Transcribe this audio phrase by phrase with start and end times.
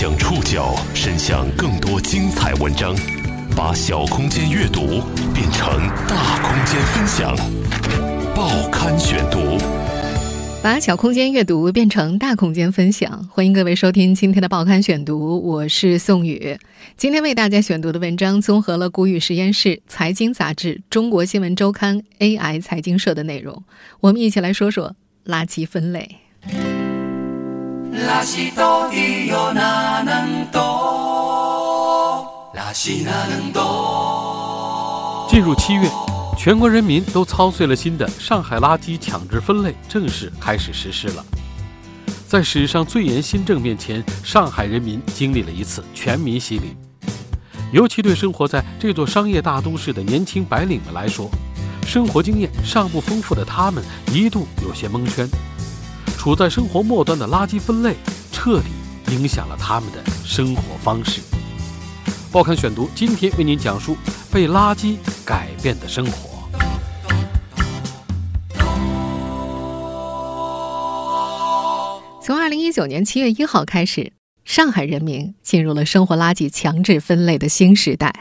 [0.00, 2.94] 将触角伸向更多精彩文章，
[3.56, 5.02] 把小空间阅读
[5.34, 7.36] 变成大空间分享。
[8.32, 9.58] 报刊选读，
[10.62, 13.28] 把小空间阅读变成大空间分享。
[13.32, 16.56] 欢迎各位收听今天的报刊选读，我是宋宇。
[16.96, 23.64] 今天为大家选读的文章综合了谷雨实验室、财经杂志、中国新闻周刊、AI 财经社的内容。
[23.98, 24.94] 我们一起来说说
[25.26, 26.18] 垃圾分类。
[27.92, 32.26] 垃圾到底有哪能多？
[32.54, 35.26] 垃圾哪能多？
[35.30, 35.88] 进入七月，
[36.36, 41.24] 全国人民都操碎了心的上海垃圾强制分类正式开始实施了。
[42.26, 46.76] 在史上最严新政面前，上海人民经历了一次全民洗礼。
[47.72, 51.30] 尤其对生活在这座商业大都市的年轻白领们来说，
[51.86, 53.82] 生活经验尚不丰富的他们
[54.12, 55.28] 一度有些蒙圈。
[56.18, 57.94] 处在生活末端的垃圾分类，
[58.32, 58.66] 彻底
[59.14, 61.20] 影响了他们的生活方式。
[62.32, 63.96] 报刊选读今天为您讲述
[64.32, 66.28] 被垃圾改变的生活。
[72.20, 74.12] 从二零一九年七月一号开始，
[74.44, 78.12] 上海人民进入了生活垃圾强制分类的新时代。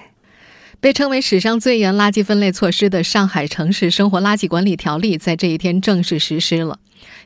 [0.79, 6.77] 被称为史上最严垃圾分类措施的《上海城市生活垃圾管理条例》在这一天正式实施了。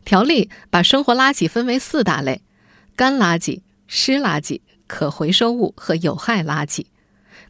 [0.06, 2.42] 条例把生活垃圾分为四大类：
[2.96, 6.86] 干垃圾、湿垃圾、可回收物和有害垃圾。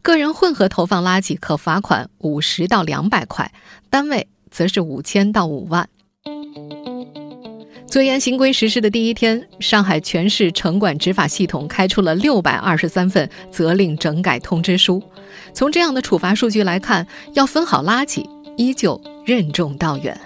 [0.02, 3.52] 个人混合投放垃圾可罚款五十到两百块，
[3.90, 5.88] 单位则是五千到五万。
[7.88, 15.04] 最严新规实施的第一天，上海全市城管执法系统开出了六百二十三份责令整改通知书。
[15.54, 18.26] 从这样的处罚数据来看，要分好垃圾
[18.56, 20.18] 依旧任重道远。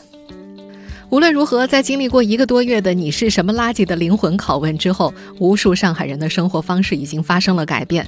[1.10, 8.06] 无论如何，在经历过一个多月的“你是什么垃圾”的灵魂拷问之后，无数上海人的生活方式已经发生了改变。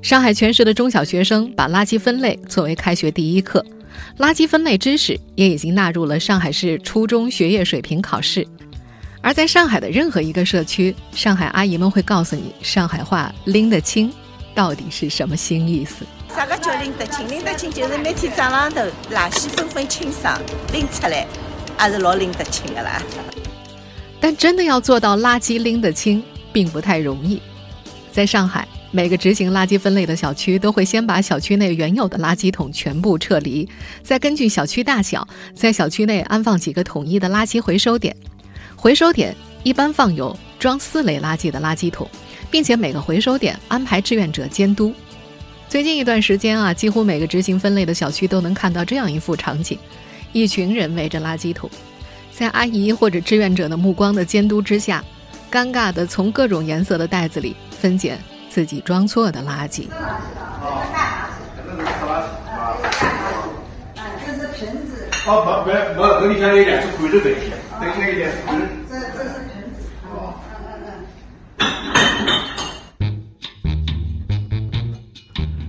[0.00, 3.64] 上海全市的中小学生把垃圾分类作为开学第一课，
[4.18, 8.46] 垃圾分类知识也已经纳入了上海市初中学业水平考试。
[9.20, 14.12] 而在上海的任何一个社区，上海阿姨们会告诉你，上海话“拎得清”
[14.54, 16.04] 到底是什么新意思？
[16.34, 17.28] 啥个叫拎得清？
[17.28, 18.80] 拎得清就是每天早浪头
[19.12, 20.36] 垃圾分分清爽，
[20.72, 21.26] 拎出来，
[21.76, 23.02] 还是老拎得清的啦。
[24.20, 26.22] 但真的要做到垃圾拎得清，
[26.52, 27.40] 并不太容易。
[28.12, 33.68] 在上海，每个执行垃圾分类的小区都会先把小区内原有的垃圾桶全部撤离，
[34.02, 38.14] 再根据小区大小，在小区内安放几个统一的垃圾回收点。
[38.76, 42.08] 回收点一般放有装四类垃圾的垃圾桶，
[42.50, 44.92] 并且每个回收点安排志愿者监督。
[45.68, 49.78] 最近一段时间啊，几乎每个执行分类的小区都能看到这样一幅场景：
[50.32, 51.70] 一群人围着垃圾桶，
[52.30, 55.04] 在阿姨或者志愿者的目光的监督之下，
[55.50, 59.88] 尴尬地从各种颜色的袋子里分拣自己装错的垃圾。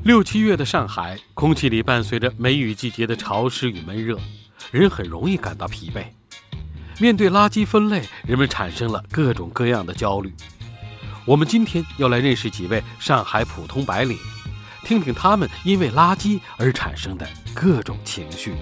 [0.06, 4.18] 六七月的上海，空气里伴随着梅雨季节的潮湿与闷热，
[4.74, 6.04] 人很容易感到疲惫。
[7.00, 10.34] 面对垃圾分类，人们产生了各种各样的焦虑。
[11.26, 14.18] 我们今天要来认识几位上海普通白领，
[14.84, 18.56] 听听他们因为垃圾而产生的各种情绪。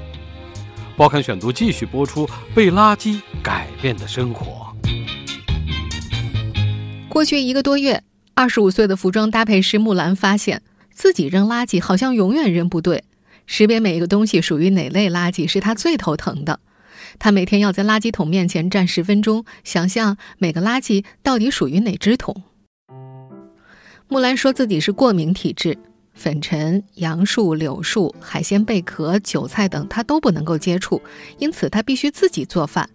[0.97, 4.67] 报刊选读继续播出：被垃圾改变的生活。
[7.07, 10.61] 过去一个多月，二十五岁的服装搭配师木兰发现
[10.93, 13.05] 自己扔垃圾好像永远扔不对，
[13.46, 16.59] 识别每一个东西属于哪类垃圾是他最头疼的。
[17.19, 22.44] 他每天要在垃圾桶面前站十分钟，想象每个垃圾到底属于哪只桶。
[24.07, 25.78] 木兰说自己是过敏体质。
[26.13, 31.02] 粉尘、杨树、柳树、海鲜贝壳、韭菜等，他都不能够接触，
[31.40, 32.90] 因此他必须自己做饭，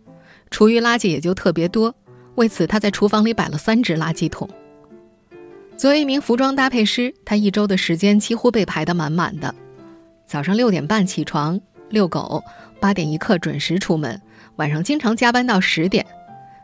[0.51, 1.95] 厨余垃圾也就特别多。
[2.35, 4.49] 为此，他在厨房里摆了三只垃圾桶。
[5.79, 9.55] 作为一名服装搭配师，他一周的时间几乎被排得满满的。
[10.27, 11.59] 早上六点半起床
[11.89, 12.43] 遛狗，
[12.81, 14.21] 八点一刻准时出门，
[14.57, 16.05] 晚上经常加班到十点。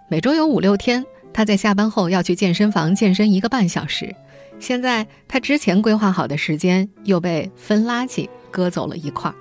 [0.08, 4.14] 每周有五六天，他在下班后要去健身房健身一个半小时。
[4.58, 9.34] 现在他之前规划好的时间又被分垃圾割走了一块儿。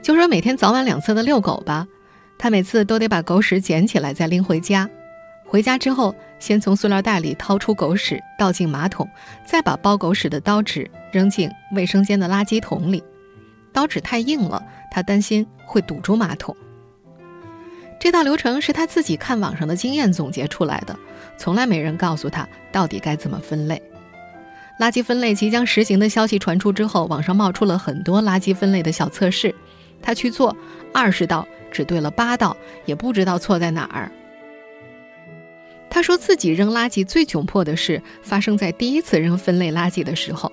[0.00, 1.86] 就说每天早晚两次的遛狗吧，
[2.38, 4.88] 他每次都得把狗屎捡起来再拎回家。
[5.44, 9.08] 回家之后，先从塑料袋里掏出狗屎倒进马桶，
[9.46, 13.00] 再把包狗屎的刀纸扔进卫生间的垃圾桶里。
[13.72, 14.60] 刀纸太硬了，
[14.90, 16.56] 他担心会堵住马桶。
[18.00, 20.98] 这套流程是他自己看网上的经验总结出来的，
[21.36, 23.80] 从来没人告诉他到底该怎么分类。
[24.80, 29.54] 垃圾分类即将实行的消息传出之后，网上冒出了很多垃圾分类的小测试，
[30.02, 30.56] 他去做，
[30.92, 34.10] 二十道只对了八道，也不知道错在哪儿。
[35.94, 40.50] 他说自己扔垃圾最窘迫的事发生在第一次扔分类垃圾的时候，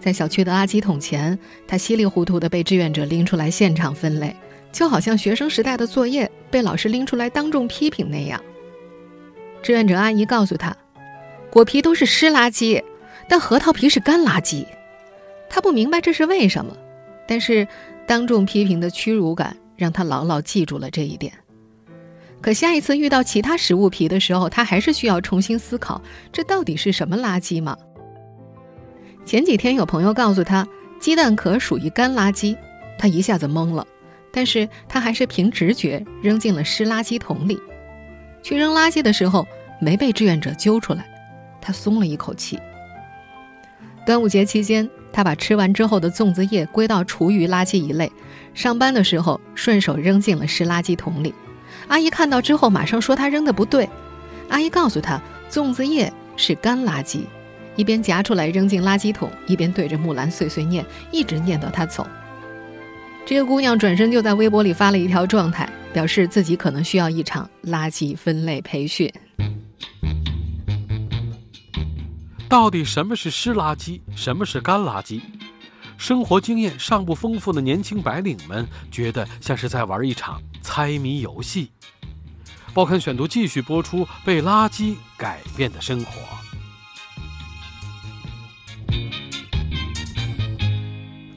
[0.00, 4.34] 在小区的垃圾桶前，他稀里糊涂地被志愿者拎出来现场分类，
[4.72, 8.42] 就好像学生时代的作业被老师拎出来当众批评那样。
[9.62, 10.76] 志愿者阿姨告诉他，
[11.50, 12.82] 果皮都是湿垃圾，
[13.28, 14.66] 但核桃皮是干垃圾。
[15.48, 16.76] 他不明白这是为什么，
[17.28, 17.68] 但是
[18.08, 21.32] 当众批评的屈辱感让他牢牢记住了这一点。
[22.40, 26.00] 可下一次遇到其他食物皮的时候，他还是需要重新思考，
[26.32, 27.76] 这到底是什么垃圾吗？
[29.24, 30.66] 前几天有朋友告诉他，
[31.00, 32.56] 鸡蛋壳属于干垃圾，
[32.98, 33.86] 他一下子懵了，
[34.32, 37.60] 但是他还是凭直觉扔进了湿垃圾桶里。
[38.42, 39.46] 去扔垃圾的时候
[39.80, 41.04] 没被志愿者揪出来，
[41.60, 42.58] 他松了一口气。
[44.06, 48.10] 端午节期间，他把吃完之后的粽子叶归到厨余垃圾一类，
[48.54, 51.34] 上班的时候顺手扔进了湿垃圾桶里。
[51.88, 53.88] 阿姨看到之后，马上说他扔的不对。
[54.48, 55.20] 阿姨告诉他，
[55.50, 57.20] 粽子叶是干垃圾，
[57.76, 62.06] 一边夹出来扔进垃圾桶，一边对着木兰碎碎念，一直念到他走。
[63.26, 69.12] 这个姑娘转身就在微博里发了一条状态，表示自己可能需要一场垃圾分类培训。
[72.48, 75.20] 到底什么是湿垃圾，什么是干垃圾？
[75.98, 81.70] 生活经验尚不丰富的年轻白领们觉得像是在玩一场猜谜游戏。
[82.74, 86.12] 报刊选读继续播出：被垃圾改变的生活。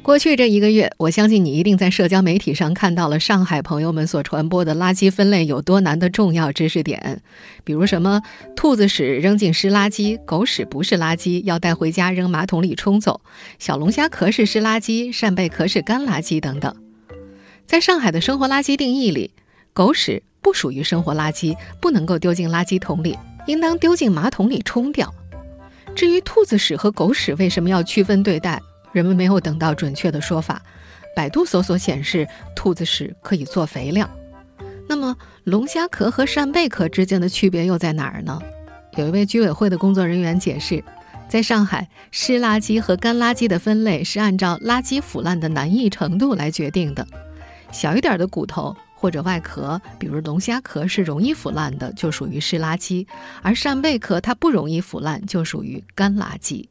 [0.04, 7.22] 过去这一个月，我相信你一定在社交媒体上看到了上海朋友们所传播的垃圾分类有多难的重要知识点，
[7.64, 8.22] 比如什么
[8.54, 13.22] 兔子屎扔进湿垃圾，狗屎不是垃圾，要带回家扔马桶里冲走；
[13.60, 16.76] 小龙虾壳是湿垃圾，扇贝壳是干垃圾等等。
[17.72, 19.32] 在上海的生活垃圾定义里，
[19.72, 25.10] 狗屎不属于生活垃圾，不能够丢进垃圾桶里，应当丢进马桶里冲掉。
[25.96, 28.62] 至于兔子屎和狗屎为什么要区分对待？
[28.92, 30.62] 人们没有等到准确的说法，
[31.16, 32.28] 百度搜索显示，
[32.58, 34.10] 兔子屎可以做肥料。
[34.90, 35.16] 那么，
[35.46, 38.38] 龙虾壳和扇贝壳之间的区别又在哪儿呢？
[38.98, 40.84] 有一位居委会的工作人员解释，
[41.30, 47.08] 在上海，湿垃圾和干垃圾的分类是按照垃圾腐烂的难易程度来决定的。
[47.72, 53.06] 小一点的骨头或者外壳，比如龙虾壳是容易腐烂的，就属于湿垃圾；
[53.42, 56.68] 而扇贝壳它不容易腐烂，就属于干垃圾。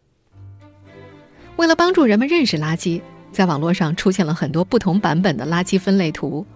[1.57, 3.03] 为了帮助人们认识垃圾，
[3.33, 6.47] 在网络上出现了很多不同版本的垃圾分类图。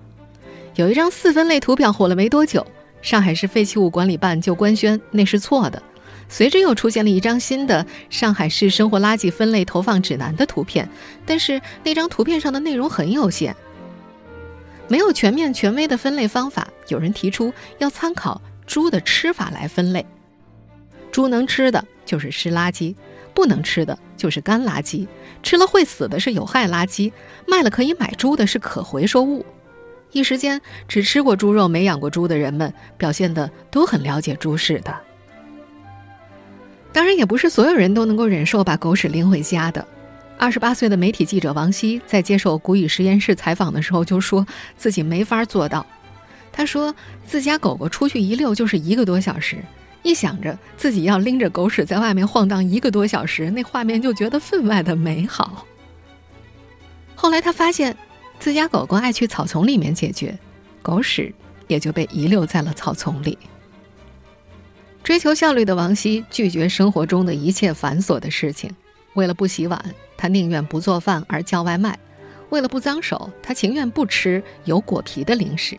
[0.76, 2.66] 有一张四分类图表火了没多久，
[3.02, 5.82] 上海市废弃物管理办就官宣那是错的。
[6.28, 10.88] 随之又出现了一张新的上海市生活垃圾分类投放指南的图片，
[11.26, 13.54] 但是那张图片上的内容很有限，
[14.88, 16.68] 没有全面权威的分类方法。
[16.88, 20.04] 有人提出要参考猪的吃法来分类，
[21.10, 22.94] 猪能吃的就是湿垃圾。
[23.34, 25.08] 不能吃的就是干垃圾，
[25.42, 27.10] 吃了会死的是有害垃圾，
[27.48, 29.44] 卖了可以买猪的是可回收物。
[30.12, 34.96] 一时间，只吃过猪肉没养过猪的人们表现的都很了解猪屎的。
[36.92, 39.84] 当然，也不是所有人都能够忍受把狗屎拎回家的。
[40.38, 45.86] 二十八岁的媒体记者王希在接受谷雨实验室采访的时候就说自己没法做到。
[46.52, 46.94] 他说
[47.26, 49.58] 自家狗狗出去一溜就是一个多小时。
[50.02, 55.66] 一想着自己要拎着狗屎在外面晃荡一个多小时，那画面就觉得分外的美好。
[57.14, 57.96] 后来他发现，
[58.38, 60.38] 自家狗狗爱去草丛里面解决，
[60.82, 61.34] 狗屎
[61.68, 63.38] 也就被遗留在了草丛里。
[65.02, 68.70] 追求效率的王希拒绝生活中的一切繁琐的事情，
[69.14, 71.92] 为了不洗碗，他宁愿不做饭而叫外卖；
[72.50, 75.76] 为了不脏手，他情愿不吃有果皮的零食。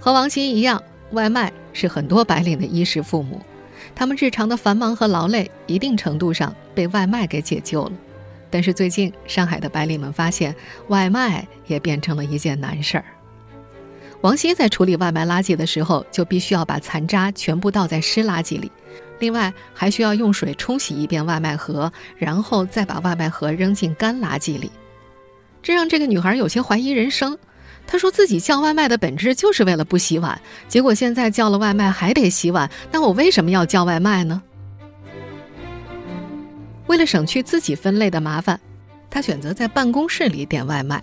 [0.00, 0.82] 和王鑫一样。
[1.12, 3.38] 外卖是很多白领的衣食父母，
[3.94, 7.92] 他们日常的繁忙和劳累，一定程度上被外卖给解救了。
[8.48, 10.56] 但是最近，上海的白领们发现，
[10.88, 13.04] 外卖也变成了一件难事儿。
[14.22, 18.72] 王鑫在处理外卖垃圾的时候，就必须要把残渣全部倒在湿垃圾里，
[19.18, 24.70] 另外还需要用水冲洗一遍外卖盒，然后再把外卖盒扔进干垃圾里。
[25.62, 27.38] 这让这个女孩有些怀疑人生。
[27.86, 34.40] 她说自己叫外卖的本质就是为了不洗碗，结果现在叫了外卖还得洗碗，那我为什么要叫外卖呢？
[36.86, 38.58] 为了省去自己分类的麻烦，
[39.10, 41.02] 她选择在办公室里点外卖，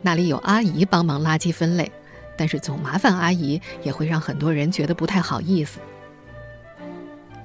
[0.00, 1.90] 那里有阿姨帮忙垃圾分类，
[2.36, 5.78] 但是总麻烦阿姨也会让很多人觉得不太好意思。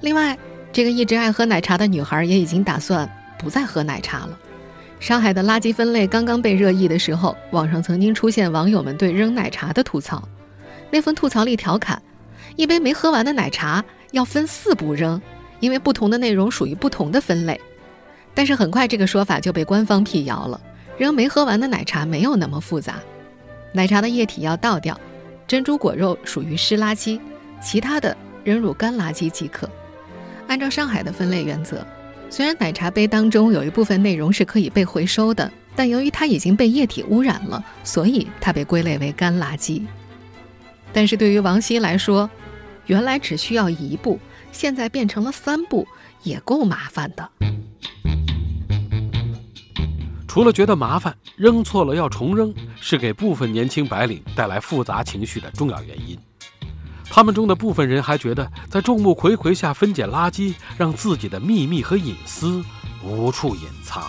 [0.00, 0.36] 另外，
[0.72, 4.38] 这个一直爱喝奶茶的女孩也已经打算不再喝奶茶了。
[4.98, 10.26] 上海的垃圾分类刚刚被热议的时候，网上曾经出现网友们对扔奶茶的吐槽。
[10.90, 12.00] 那份吐槽里调侃
[12.56, 15.20] ：“一杯没喝完的奶茶要分四步扔，
[15.60, 17.58] 因为不同的内容属于不同的分类。”
[18.34, 20.60] 但是很快这个说法就被官方辟谣了。
[20.98, 22.96] 扔没喝完的奶茶没有那么复杂，
[23.72, 24.98] 奶茶的液体要倒掉，
[25.46, 27.18] 珍珠果肉属于湿垃圾，
[27.62, 28.14] 其他的
[28.44, 29.68] 扔入干垃圾即可。
[30.50, 31.86] 按照上海的分类原则，
[32.28, 39.80] 虽然奶茶杯当中有一部分内容是可以被回收的，但由于它已经被液体污染了，所以它被归类为干垃圾。
[40.92, 42.28] 但是对于王希来说，
[42.86, 44.18] 原来只需要一步，
[44.50, 45.86] 现在变成了三步，
[46.24, 47.30] 也够麻烦的。
[50.26, 56.18] 除了觉得麻烦，扔错了要重扔是给部分年轻白领带来复杂情绪的重要原因。
[57.10, 62.64] 他们中的部分人还觉得，在众目睽睽下分拣垃圾，让自己的秘密和隐私
[63.02, 64.04] 无处隐藏。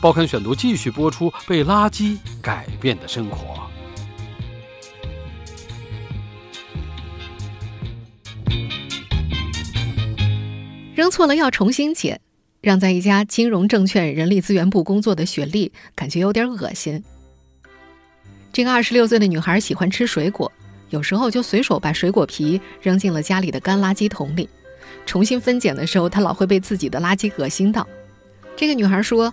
[0.00, 3.66] 报刊选读继续播出：被垃圾改变的生活。
[10.94, 12.20] 扔错了要重新捡。
[12.62, 17.02] 让在一家金融证券人力资源部工作的雪莉感觉有点恶心。
[18.52, 20.52] 这个二十六岁的女孩喜欢吃水果，
[20.90, 24.48] 有时候就随手把水果皮扔进了家里的干垃圾桶里。
[25.06, 27.86] 重新分拣的时候，她老会被自己的垃圾恶心到。
[28.56, 29.32] 这个女孩说：“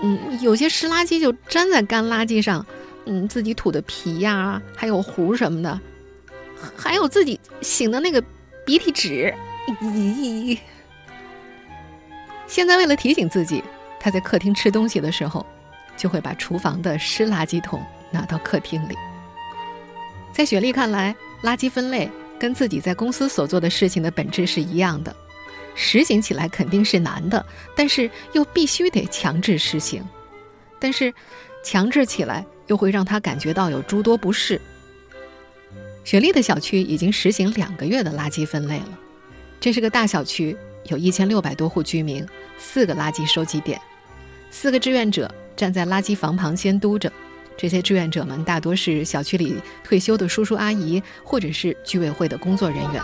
[0.00, 2.64] 嗯，有些湿垃圾就粘在干垃圾上，
[3.06, 5.80] 嗯，自己吐的皮呀，还有糊什么的，
[6.76, 8.22] 还有自己擤的那个
[8.64, 9.34] 鼻涕纸，
[9.82, 10.56] 咦。”
[12.46, 13.64] 现在为了提醒自己，
[13.98, 15.44] 他在客厅吃东西的时候，
[15.96, 18.94] 就会把厨房的湿垃圾桶拿到客厅里。
[20.36, 25.16] 在雪莉看来，垃圾分类跟自己在公司所做的事情的本质是一样的，
[25.74, 27.42] 实行起来肯定是难的，
[27.74, 30.06] 但是又必须得强制实行。
[30.78, 31.10] 但是，
[31.64, 34.60] 强制起来又会让他感觉到有诸多不适。
[36.04, 38.98] 雪莉的小区已经实行两个月的垃圾分类了，
[39.58, 40.54] 这是个大小区。
[40.88, 42.28] 有一千六百多户居民，
[42.58, 43.80] 四个垃圾收集点，
[44.50, 47.10] 四个志愿者站在垃圾房旁监督着。
[47.56, 53.02] 这些志愿者们大多是小区里退休的叔叔阿姨，或者是居委会的工作人员。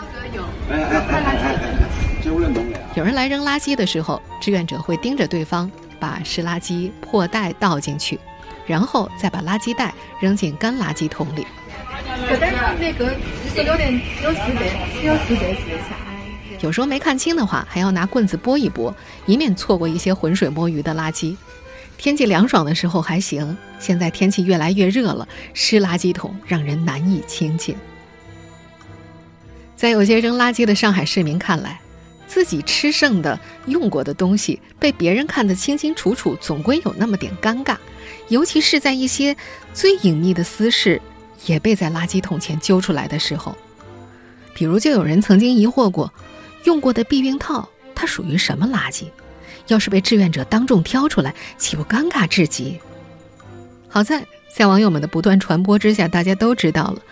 [2.95, 8.19] 有人来扔垃圾的时候，志愿者会盯着对方，把湿垃圾破袋倒进去，
[8.67, 11.47] 然后再把垃圾袋扔进干垃圾桶里。
[16.61, 18.95] 有时候没看清的话，还要拿棍子拨一拨，
[19.27, 21.35] 以免错过一些浑水摸鱼的垃圾。
[22.03, 27.77] 天气凉爽的时候还行，现在天气越来越热了，湿垃圾桶让人难以亲近。
[29.77, 31.81] 在有些扔垃圾的上海市民看来，
[32.27, 37.77] 自己吃剩的、用过的东西被别人看得清清楚楚，总归有那么点尴尬。
[38.27, 39.37] 尤其是在一些
[39.73, 41.01] 最隐秘的私事
[41.47, 43.57] 也被在垃圾桶前揪出来的时候，
[44.53, 46.13] 比如就有人曾经疑惑过。
[46.65, 49.05] 用过的避孕套，它属于什么垃圾？
[49.69, 52.81] 要是被志愿者当众挑出来，岂不尴尬至极？
[53.89, 57.03] 好在在网友们的不断传播之下，大家都知道了。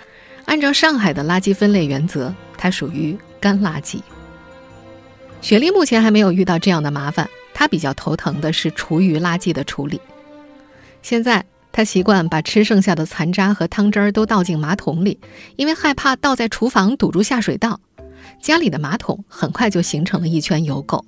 [0.46, 4.00] 按照上海的垃圾分类原则，它属于干垃圾。
[5.40, 10.00] 雪莉目前还没有遇到这样的麻烦，她比较头疼的是厨余垃圾的处理。
[11.02, 15.18] 现在她习惯把吃剩下的残渣和汤汁儿都倒进马桶里，
[15.56, 17.80] 因为害怕倒在厨房堵住下水道。
[18.40, 21.02] 家里的马桶很快就形成了一圈油垢，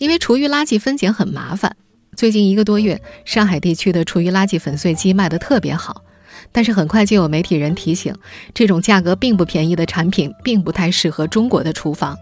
[0.00, 1.76] 因为厨余垃圾分拣很麻烦。
[2.16, 6.02] 最近一个多月，上海地区的厨余垃圾粉碎机卖得特别好，
[6.50, 8.14] 但是很快就有媒体人提醒，
[8.54, 12.16] 这种价格并不便宜的产品并不太适合中国的厨房。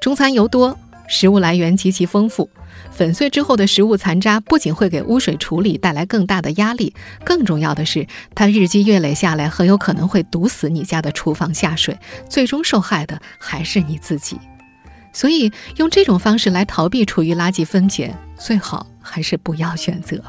[0.00, 0.76] 中餐油多，
[1.06, 2.50] 食物来源极其丰富。
[2.90, 6.92] 粉碎之后的食物残渣不仅会给污水处理带来更大的压力，
[7.24, 11.96] 更重要的是，它日积月累下来，很有可能会堵死你家的厨房下水，
[12.28, 14.36] 最终受害的还是你自己。
[15.18, 20.22] 所以，用这种方式来逃避厨余垃圾分拣，最好还是不要选择。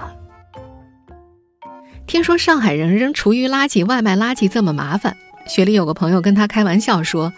[2.07, 5.15] 听说上海人扔厨余垃圾、外卖垃圾这么麻烦，
[5.45, 7.31] 雪莉有个朋友跟他开玩笑说。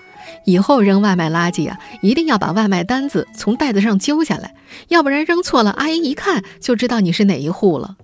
[0.45, 4.55] 以后扔外卖垃圾啊，一定要把外卖单子从袋子上揪下来，
[4.87, 7.97] 要不然扔错了，阿姨一看就知道你是哪一户了。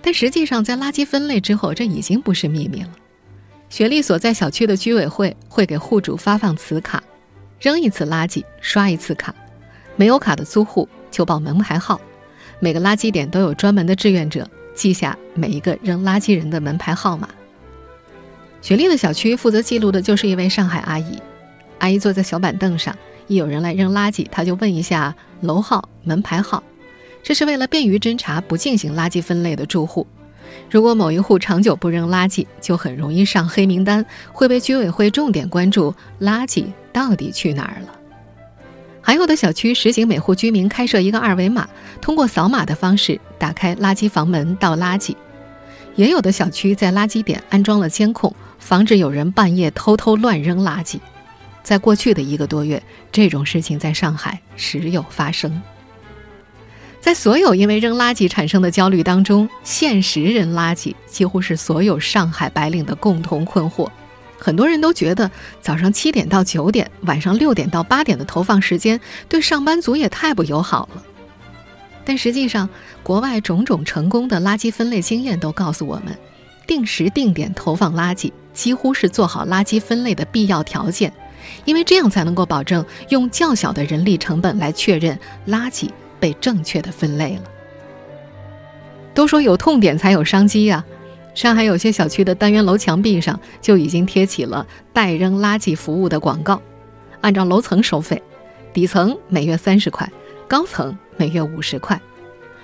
[0.00, 2.88] 但实际上，在垃圾分类之后，这已经不是秘密了。
[3.68, 7.02] 雪莉所在小区的居委会会给户主发放磁卡，
[7.60, 9.34] 扔一次垃圾刷一次卡，
[9.96, 12.00] 没有卡的租户就报门牌号。
[12.60, 17.28] 每个垃圾点都有专门的志愿者记下每一个扔垃圾人的门牌号码。
[18.62, 21.18] 雪莉的小区负责记录的就是一位上海阿姨，
[21.78, 22.96] 阿姨坐在小板凳上，
[23.26, 26.62] 一有人来扔垃圾，她就问一下楼号、门牌号，
[27.22, 30.06] 这是为了便于侦查不进行垃圾分类的住户。
[30.70, 37.88] 如果某一户长久不扔垃圾，就很容易上黑名单，会被居委会重点关注垃圾到底去哪儿了。
[39.02, 41.68] 还有的小区实行每户居民开设一个二维码，
[42.00, 45.14] 通过扫码的方式打开垃圾房门倒垃圾。
[45.94, 48.34] 也有的小区在垃圾点安装了监控。
[48.58, 50.98] 防止有人半夜偷偷乱扔垃圾，
[51.62, 52.82] 在过去的一个多月，
[53.12, 55.60] 这种事情在上海时有发生。
[56.98, 63.86] 在所有因为扔垃圾产生的焦虑当中，限时扔垃圾几乎是所有上海白领的共同困惑。
[64.44, 65.30] 很多人都觉得
[65.62, 71.02] 早上七点到九点，晚上六点到八点的投放时间对上班族也太不友好了。
[72.04, 72.68] 但实际上，
[73.02, 76.14] 国外种种成功的垃圾分类经验都告诉我们，
[76.66, 78.30] 定时定点投放垃圾。
[78.52, 81.10] 几乎是做好垃圾分类的必要条件，
[81.64, 85.88] 因为这样才能够保证用较小的人力成本来确认垃圾
[86.20, 87.42] 被正确的分类了。
[89.14, 90.84] 都说有痛点才有商机啊！
[91.34, 96.62] 上海有些小区的单元楼墙壁上就已经贴起了代扔垃圾服务的广告，
[97.20, 98.22] 按照楼层收费，
[98.72, 100.10] 底层每月三十块，
[100.46, 102.00] 高层每月五十块。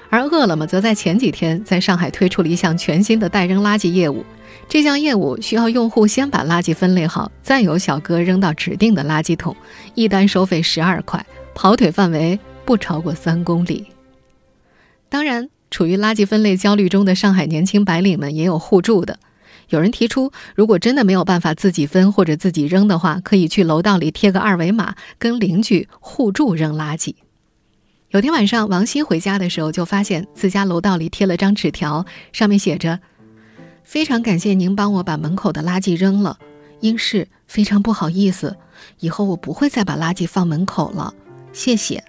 [0.08, 4.24] 而饿了么则在前几天在上海推出了一项全新的代扔垃圾业务。
[4.68, 9.54] 这项业务需要用户先把垃圾分类好，再由小哥扔到指定的垃圾桶，
[9.94, 11.24] 一单收费十二块，
[11.54, 13.86] 跑腿范围不超过三公里。
[15.08, 19.18] 当然，处于垃圾分类焦虑中的上海年轻白领们也有互助的。
[19.68, 27.14] 有人提出，如果真的没有办法自己分或者自己扔的话，可以去楼道里贴个二维码，跟邻居互助扔垃圾。
[28.10, 32.98] 有天晚上，王鑫回家的时候，就发现自家楼道里贴了张纸条，上面写着。
[33.84, 36.36] 非常感谢您帮我把门口的垃圾扔了，
[36.80, 38.56] 应是非常不好意思，
[38.98, 41.14] 以后我不会再把垃圾放门口了，
[41.52, 42.02] 谢谢。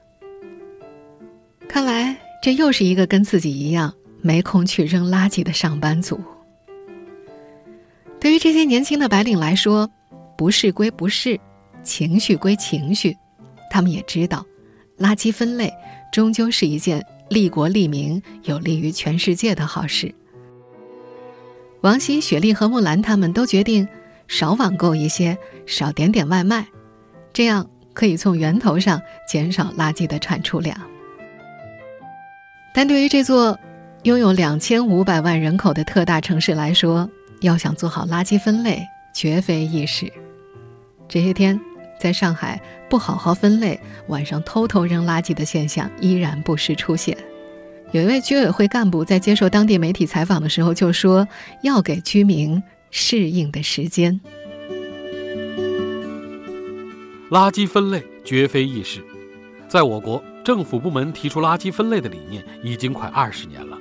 [1.68, 6.20] 看来这又是一个跟自己一样没空去扔垃圾的上班族。
[8.20, 9.90] 对于这些年轻的白领来说，
[10.36, 11.40] 不是归不是，
[11.84, 13.16] 情绪归情绪，
[13.70, 14.44] 他们也知道，
[14.98, 15.72] 垃圾分类
[16.12, 20.14] 终究是一件利国利民、有利于全世界的好事。
[21.82, 23.88] 王希、雪莉和木兰他们都决定
[24.28, 26.68] 少网购一些，少点点外卖，
[27.34, 30.91] 这样可以从源头上减少垃圾的产出量。
[32.74, 33.60] 但对于这座
[34.04, 37.10] 拥有两千五百万人口的特大城市来说，
[37.42, 38.82] 要想做好垃圾分类，
[39.14, 40.12] 绝非易事。
[41.08, 41.60] 这些天，
[42.00, 47.18] 在上海不好好分类，晚上偷偷扔垃圾的现象依然不时出现。
[47.92, 51.28] 有一位居委会干部在接受当地媒体采访的时候就说
[51.62, 54.22] ：“要给居民适应的时间。”
[57.30, 59.04] 垃圾分类绝非易事，
[59.68, 63.78] 在我国，政府部门提出垃圾分类的理念已经快二十年了，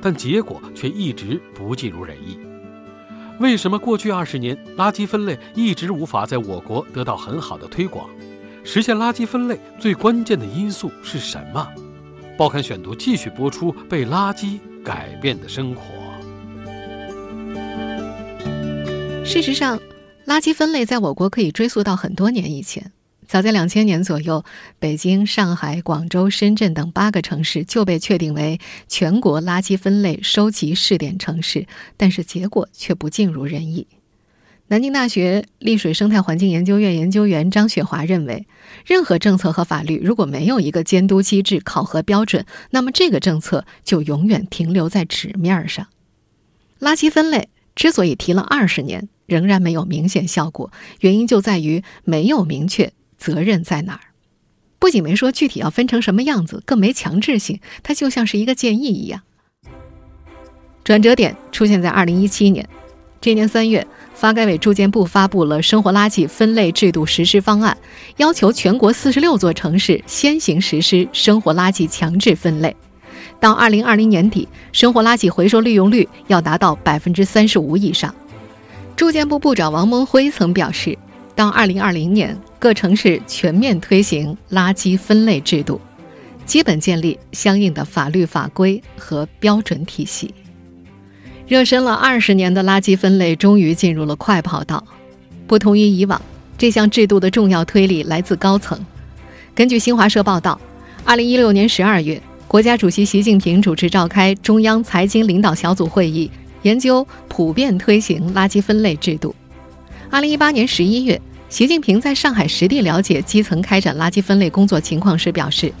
[0.00, 2.38] 但结果却一直不尽如人意。
[3.40, 8.08] 为什么过去二十年垃圾分类一直无法在我国得到很好的推广？
[8.62, 11.66] 实现垃圾分类最关键的因素是什么？
[12.38, 15.82] 报刊选读继续播出《被垃圾改变的生活》。
[19.24, 19.80] 事实上，
[20.26, 22.92] 垃圾分类在我国可以追溯到很多年以前。
[23.26, 24.44] 早在两千年左右，
[24.78, 33.86] 北京、上海、广州、深圳等八个城市就被确定为全国垃圾分类收集试点城市，但是结果却不尽如人意。
[34.68, 38.46] 南京大学丽水生态环境研究院研究员张雪华认为，
[38.86, 45.86] 任何政策和法律如果没有一个监督机制、考核标准，那么这个政策就永远停留在纸面上。
[46.80, 52.92] 垃圾分类之所以提了二十年仍然没有明显效果，原因就在于没有明确
[53.24, 54.00] 责任在哪儿。
[54.78, 59.22] 不仅没说具体要分成什么样子，更没强制性，它就像是一个建议一样。
[60.84, 62.68] 转折点出现在二零一七年，
[63.20, 63.86] 这年三月。
[64.16, 67.76] 发改委住建部发布了生活垃圾分类制度实施方案，
[68.18, 72.76] 要求全国四十六座城市先行实施生活垃圾强制分类，
[73.40, 78.14] 到二零二零年底，生活垃圾回收利用率要达到百分之三十五以上。
[78.94, 80.96] 住建部部长王蒙辉曾表示，
[81.34, 85.80] 到二零二零年，各城市全面推行垃圾分类制度，
[86.46, 90.32] 基本建立相应的法律法规和标准体系。
[91.46, 94.82] 热身了二十年的垃圾分类终于进入了快跑道。
[95.46, 96.20] 不同于以往，
[96.56, 98.78] 这项制度的重要推力来自高层。
[99.54, 100.58] 根据新华社报道，
[101.04, 106.30] 二零一六年十二月，国家主席习近平主持召开中央财经领导小组会议，
[106.62, 109.34] 研究普遍推行垃圾分类制度。
[110.14, 115.72] 二零一八年十一月，习近平在上海实地了解基层开展垃圾分类工作情况时表示，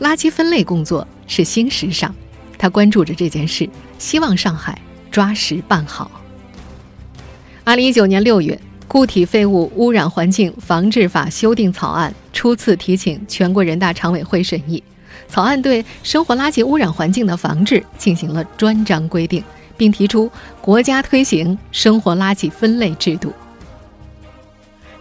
[0.00, 2.10] 垃圾分类工作是新时尚，
[2.56, 3.68] 他关注着这件事，
[3.98, 6.10] 希望上海抓实办好。
[7.62, 14.82] 二零一九年六月，固体废物污染环境防治法修订草案初次提请全国人大常委会审议。
[15.28, 19.44] 草案对生活垃圾污染环境的防治进行了专章规定，
[19.76, 20.30] 并提出
[20.62, 23.30] 国家推行生活垃圾分类制度。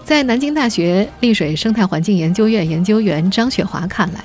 [0.06, 4.24] 在南京大学丽水生态环境研究院研究员张雪华看来，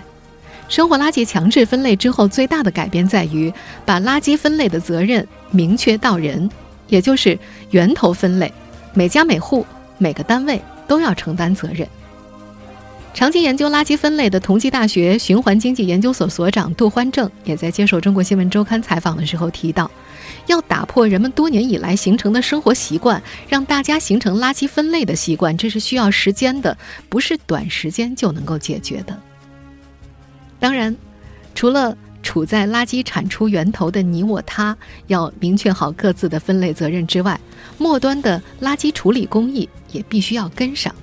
[0.68, 3.52] 生活垃圾强制分类之后，最大的改变在于
[3.86, 6.50] 把垃圾分类的责任明确到人。
[6.88, 7.38] 也就是
[7.70, 8.50] 源头分类，
[8.94, 9.64] 每家每户
[9.98, 11.86] 每个单位都要承担责任。
[13.14, 19.90] 长期研究垃圾分类的同济大学循环经济研究所所长杜欢正也在接受中国新闻周刊采访的时候提到，
[20.46, 26.76] 要打破人们多年以来形成的生活习惯，让大家形成垃圾分类的习惯，这是需要时间的，
[27.08, 29.18] 不是短时间就能够解决的。
[30.60, 30.96] 当然，
[31.54, 31.96] 除了。
[32.20, 37.40] 处在垃圾产出源头的你我他，要明确好各自的分类责任之外，
[37.78, 40.94] 末端的垃圾处理工艺也必须要跟上。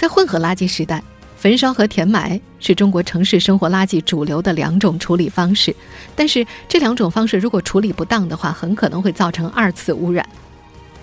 [0.00, 1.02] 在混合垃圾时代，
[1.36, 5.76] 焚烧和填埋是中国城市生活垃圾主流的两种处理方式，
[6.16, 10.26] 但是这两种方式如果处理不当的话，很可能会造成二次污染。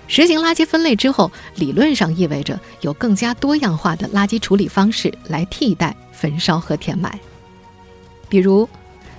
[0.08, 7.16] 实行垃圾分类之后，理论上意味着有更加多样化的垃圾处理方式来替代焚烧和填埋。
[8.28, 8.68] 比如，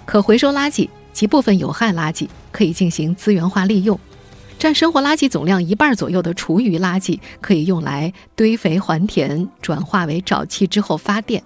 [0.03, 3.97] 可回收垃圾及部分有害垃圾可以进行资源化利用；
[4.59, 11.41] 占生活垃圾总量一半左右的厨余垃圾可以用来堆肥还田，转化为沼气之后发电。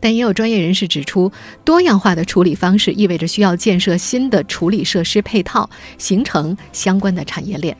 [0.00, 1.30] 但也有专业人士指出，
[1.64, 7.76] 多样化的处理方式意味着需要建设新的处理设施配套，形成相关的产业链。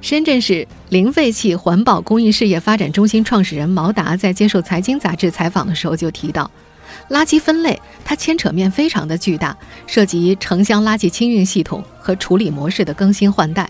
[0.00, 6.50] 深圳市零废弃环保公益事业发展中心创始人毛达在接受财经杂志采访的时候就提到。
[7.10, 13.68] 垃圾分类，它牵扯面非常的巨大，涉及城乡垃圾清运系统和处理模式的更新换代。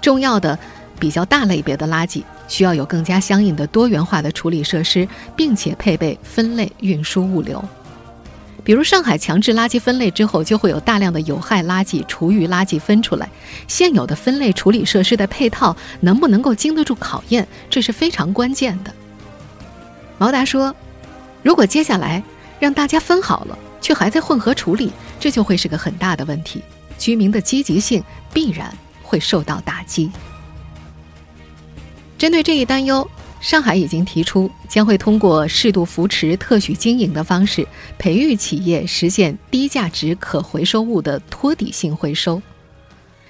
[0.00, 0.58] 重要的、
[0.98, 7.62] 比较大类别的垃圾，需要有更加相应的多元化的处理设施，并且配备分类运输物流。
[8.62, 13.28] 比如上海强制垃圾分类之后，就会有大量的有害垃圾、厨余垃圾分出来。
[13.66, 18.92] 现有的分类处理设施的配套能不能够经得住考验，这是非常关键的。
[20.18, 20.74] 毛达说
[21.42, 22.22] ：“如果接下来……”
[22.60, 26.62] 让大家分好了，却还在混合处理，这就会是个很大的问题。
[26.96, 30.10] 居民的积极性必然会受到打击。
[32.18, 33.08] 针对这一担忧，
[33.40, 42.40] 上海已经提出将会通过适度扶持、特许经营的方式，培育企业实现低价值可回收物的托底性回收。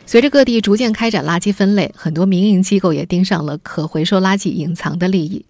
[0.04, 5.44] 随着各地逐渐开展垃圾分类，很多民营机构也盯上了可回收垃圾隐藏的利益。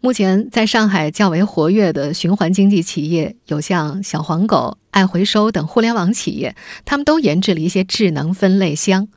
[0.00, 9.08] 目前在上海较为活跃的循环经济企业有像小黄狗、爱回收等互联网企业，他们都研制了一些智能分类箱。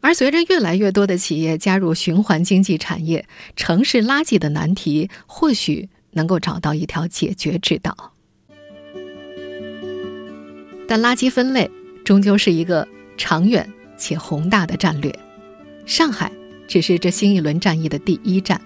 [0.00, 8.12] 而随着越来越多的企业加入循环经济产业，城市垃圾的难题或许能够找到一条解决之道。
[10.86, 11.68] 但垃圾分类
[12.04, 12.86] 终究是一个
[13.18, 15.12] 长远且宏大的战略，
[15.86, 16.30] 上海
[16.68, 18.60] 只是这新一轮战役的第一站。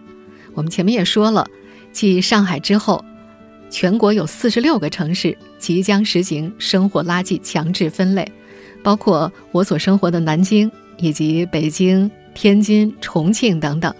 [0.54, 1.46] 我们前面也说了，
[1.92, 3.04] 继上海之后，
[3.70, 8.30] 全国有四十六个城市即将实行生活垃圾强制分类，
[8.82, 13.92] 包括我所生活的南京以及北京、天津、重庆等等。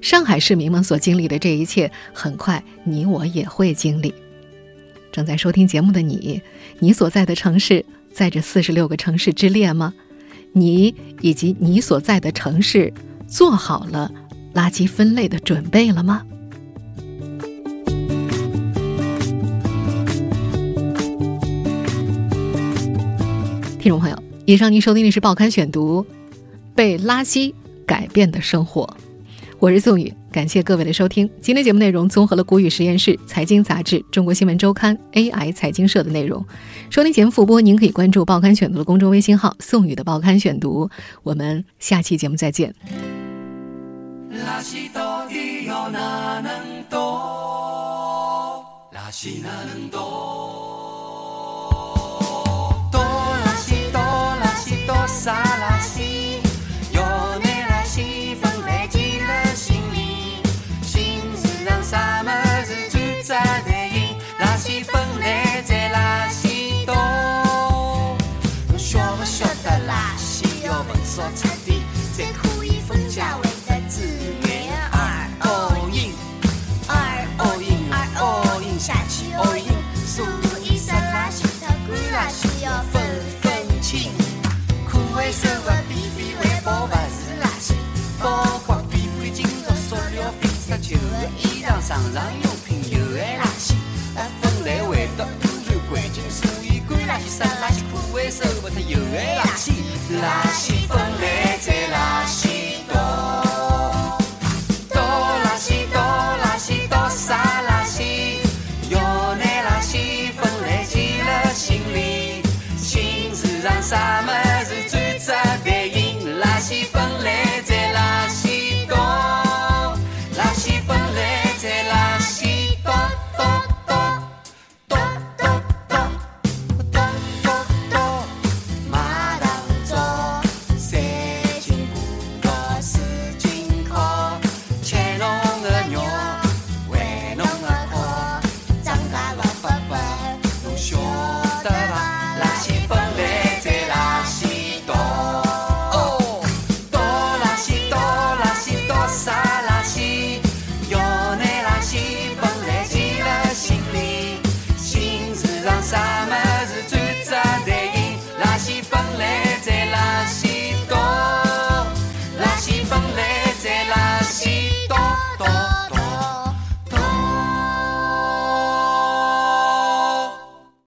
[0.00, 4.14] 上海市民们所经历的这一切，很快你我也会经历。
[5.12, 6.40] 正在收听节目的你，
[6.78, 9.92] 你所在的城市在这四十六个城市之列吗？
[10.52, 12.92] 你以及你所在的城市
[13.26, 14.10] 做好了？
[14.54, 16.22] 垃圾分类的准备了吗？
[23.78, 26.04] 听众朋友，以上您收听的是《报刊选读》，
[26.74, 27.54] 被垃圾
[27.86, 28.86] 改变的生活，
[29.58, 31.28] 我是宋宇，感谢各位的收听。
[31.40, 36.44] 今天节目内容综合了《谷雨实验室》、财经杂志、中国新闻周刊、AI 财经社的内容。
[36.90, 40.90] 收听节目复播，您可以关注《报刊选读》的公众微信号“宋宇的报刊选读”。
[41.24, 43.19] 我们下期节目再见。
[44.30, 48.64] 垃圾到底有哪能多？
[48.92, 49.98] 垃圾哪能多？
[52.92, 55.49] 多垃圾，多垃圾，多啥